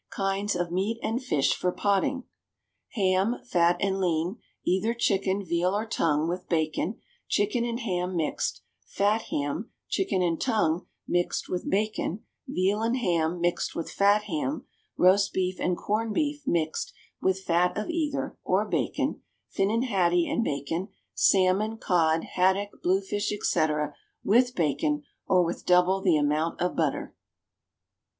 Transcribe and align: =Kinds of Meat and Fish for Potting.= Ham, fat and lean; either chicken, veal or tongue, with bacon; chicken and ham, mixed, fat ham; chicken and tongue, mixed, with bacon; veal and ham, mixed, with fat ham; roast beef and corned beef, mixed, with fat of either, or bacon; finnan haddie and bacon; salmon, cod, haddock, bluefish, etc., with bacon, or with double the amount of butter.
=Kinds 0.09 0.55
of 0.55 0.71
Meat 0.71 0.97
and 1.03 1.23
Fish 1.23 1.53
for 1.53 1.71
Potting.= 1.71 2.23
Ham, 2.93 3.35
fat 3.45 3.77
and 3.79 3.99
lean; 3.99 4.39
either 4.65 4.95
chicken, 4.95 5.45
veal 5.45 5.75
or 5.75 5.85
tongue, 5.85 6.27
with 6.27 6.49
bacon; 6.49 6.99
chicken 7.27 7.63
and 7.63 7.81
ham, 7.81 8.15
mixed, 8.15 8.63
fat 8.83 9.21
ham; 9.29 9.69
chicken 9.87 10.23
and 10.23 10.41
tongue, 10.41 10.87
mixed, 11.07 11.49
with 11.49 11.69
bacon; 11.69 12.23
veal 12.47 12.81
and 12.81 12.97
ham, 12.97 13.39
mixed, 13.39 13.75
with 13.75 13.91
fat 13.91 14.23
ham; 14.23 14.65
roast 14.97 15.33
beef 15.33 15.59
and 15.59 15.77
corned 15.77 16.15
beef, 16.15 16.47
mixed, 16.47 16.91
with 17.21 17.41
fat 17.43 17.77
of 17.77 17.87
either, 17.91 18.35
or 18.43 18.67
bacon; 18.67 19.21
finnan 19.51 19.83
haddie 19.83 20.27
and 20.27 20.43
bacon; 20.43 20.87
salmon, 21.13 21.77
cod, 21.77 22.23
haddock, 22.23 22.81
bluefish, 22.81 23.31
etc., 23.31 23.93
with 24.23 24.55
bacon, 24.55 25.03
or 25.27 25.45
with 25.45 25.63
double 25.63 26.01
the 26.01 26.17
amount 26.17 26.59
of 26.59 26.75
butter. 26.75 27.13